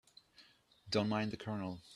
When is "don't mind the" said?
0.89-1.37